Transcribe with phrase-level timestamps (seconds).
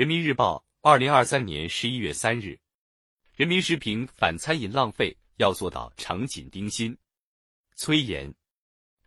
[0.00, 2.58] 人民日报，二零二三年十一月三日。
[3.36, 6.96] 人民时评：反餐饮浪费要做到常紧盯心。
[7.76, 8.34] 崔岩，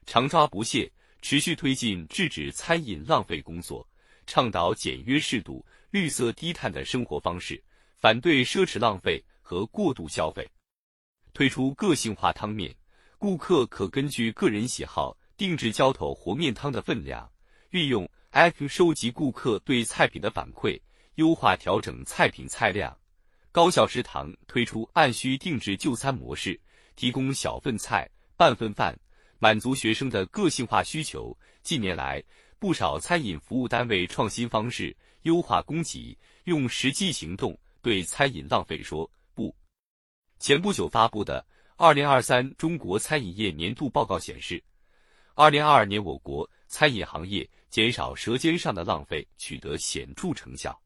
[0.06, 3.90] 常抓不懈，持续推进制止餐饮浪费工作，
[4.28, 7.60] 倡导简约适度、绿色低碳的生活方式，
[7.98, 10.48] 反对奢侈浪费和过度消费。
[11.34, 12.72] 推出个性化汤面，
[13.18, 17.28] 顾客可根据个人喜好定制浇头和面汤的分量，
[17.72, 18.08] 运用。
[18.34, 20.82] App 收集顾客对菜品的反馈，
[21.16, 22.98] 优化调整菜品菜量。
[23.52, 26.60] 高校食堂推出按需定制就餐模式，
[26.96, 29.00] 提供小份菜、半份饭，
[29.38, 31.38] 满足学生的个性化需求。
[31.62, 32.24] 近年来，
[32.58, 39.56] 不少餐饮服务单位创新方式，优化供给，用实际行动对餐饮浪费说不。
[40.40, 41.40] 前不久发布的
[41.76, 44.64] 《二零二三中国餐饮业年度报告》显示，
[45.36, 47.48] 二零二二年我国餐饮行业。
[47.70, 50.80] 减少舌尖上的浪费取得显著成效。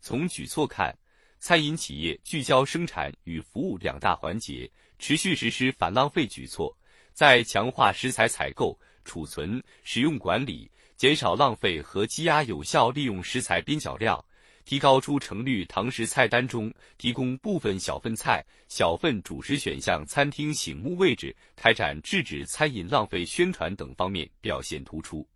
[0.00, 0.98] 从举措看，
[1.38, 6.74] 餐饮企业聚焦生产与服务两大环节，持续实施反浪费举措，
[7.12, 14.25] 在强化食材采购、储存、使用管理、减少浪费和积压有效利用食材边角料，
[14.66, 25.26] 提高出成率堂食菜单中提供部分小份菜、小份主食选项餐厅醒目位置，开展制止餐饮浪费宣传等方面表现突出。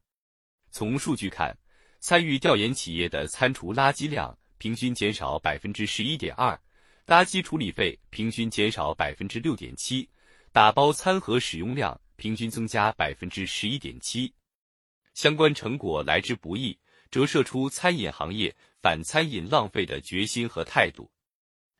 [0.73, 1.57] 从数据看，
[2.01, 6.61] 参与调研企业的餐厨垃圾量平均减少百分之十一点二，
[7.07, 10.09] 垃圾处理费平均减少百分之六点七，
[10.51, 14.35] 打包餐盒使用量平均增加百分之十一点七。
[15.15, 16.77] 相关成果来之不易，
[17.11, 21.11] 折射出餐饮行业反餐饮浪费的决心和态度。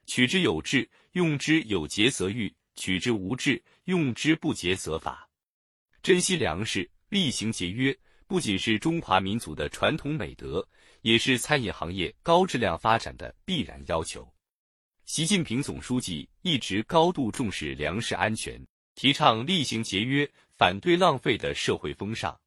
[0.07, 5.29] 取之有志，用之有节则欲；取之无志，用之不节则法。
[6.03, 7.97] 珍惜粮食，厉行节约。
[8.27, 10.65] 不仅是中华民族的传统美德，
[11.03, 14.33] 也是餐饮行业高质量发展的必然要求。
[15.05, 22.41] 习近平总书记一直高度重视粮食安全，提倡厉行节约、反对浪费的社会风尚。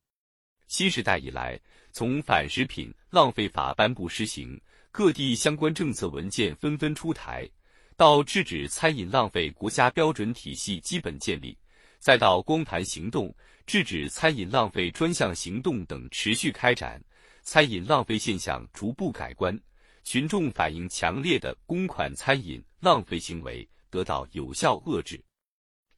[0.73, 1.59] 新时代以来，
[1.91, 7.47] 从反食品浪费法颁布施行，各地相关政策文件纷纷出台，
[7.95, 11.55] 到制止餐饮浪费国家标准体系基本建立，
[11.99, 13.31] 再到光盘行动。
[13.67, 16.99] 制止餐饮浪费专项行动等持续开展，
[17.43, 19.55] 餐饮浪费现象逐步改观，
[20.03, 25.23] 群众反映强烈的公款餐饮浪费行为得到有效遏制。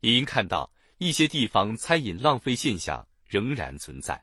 [0.01, 4.21] 也应看到一些地方餐饮浪费现象仍然存在，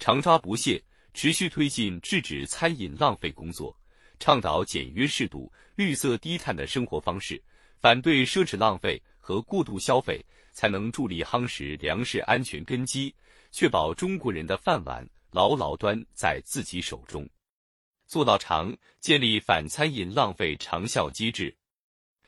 [0.00, 0.82] 常抓不懈，
[1.14, 3.72] 持续推进制止餐饮浪费工作，
[4.18, 7.40] 倡导简约适度、绿色低碳的生活方式，
[7.78, 10.20] 反对奢侈浪费和过度消费。
[10.52, 13.14] 才能助力夯实粮食安全根基，
[13.52, 17.26] 确保中国人的饭碗牢牢端在自己手中。
[18.08, 21.56] 做到长，建立反餐饮浪费长效机制。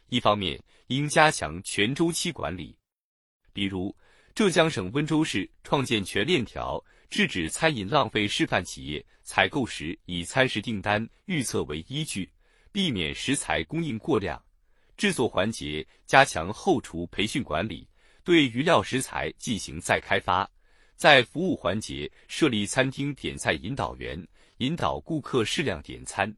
[0.09, 2.75] 一方面，应加强全周期管理，
[3.53, 3.94] 比如
[4.37, 6.82] 浙江省温州市创建全链条
[7.12, 12.27] 制止餐饮浪费示范企业，采购时以餐食订单预测为依据，
[12.73, 14.43] 避免食材供应过量；
[14.97, 17.87] 制作环节加强后厨培训管理。
[18.25, 20.50] 对余料食材进行再开发，
[20.97, 26.34] 在服务环节设立餐厅点菜引导员，引导顾客适量点餐。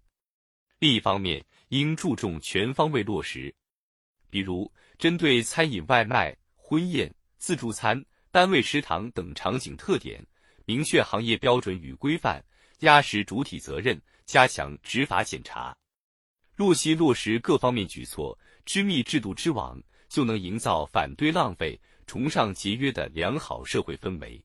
[0.81, 3.55] 另一方面，应注重全方位落实，
[4.29, 4.69] 比如
[4.99, 10.21] 针对餐饮外卖、婚宴、自助餐、单位食堂等场景特点，
[10.65, 12.45] 明确行业标准与规范，
[12.81, 15.77] 压实主体责任，加强执法检查。
[16.55, 19.83] 若细落实各方面举措，织密制度之网。
[20.07, 24.41] 就能营造反对浪费、崇尚节约的良好社会氛围。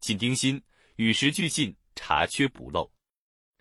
[0.00, 0.62] 紧盯心，
[0.94, 2.90] 与时俱进，查缺补漏。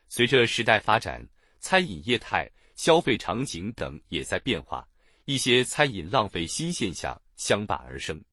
[0.08, 1.28] 随着时代发展，
[1.60, 4.88] 餐饮业态、消费场景等也在变化，
[5.26, 8.24] 一些餐饮浪费新现象相伴而生。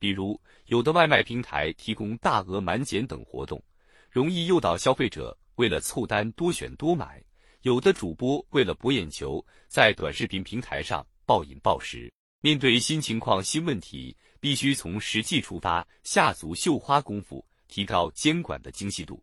[0.00, 3.62] 比如，有的外卖平台提供大额满减等活动，
[4.10, 7.22] 容易诱导消费者为了凑单多选多买；
[7.60, 12.10] 有的主播为了博眼球，在短视频平台上暴饮暴食。
[12.40, 19.22] 面对新情况、新问题，必须从实际出发，下足绣花功夫，提高监管的精细度，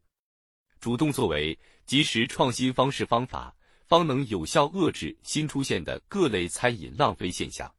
[0.80, 1.57] 主动作为，
[1.88, 3.51] 及时创新方式方法，
[3.88, 7.74] 方能有效遏制新出现的各类餐饮浪费现象。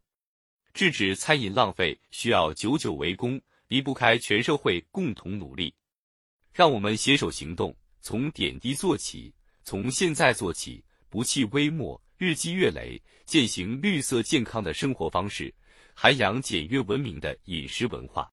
[0.75, 5.75] 制止餐饮浪费需要久久为功，离不开全社会共同努力。
[6.53, 9.33] 让我们携手行动，从点滴做起，
[9.65, 12.01] 从现在做起，不弃微末。
[12.17, 15.55] 日积月累，践行绿色健康的生活方式，
[15.95, 18.29] 涵养简约文明的饮食文化。